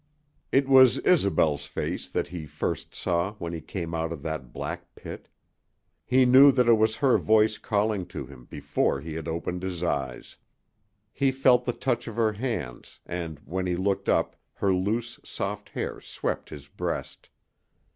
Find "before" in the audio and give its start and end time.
8.45-8.99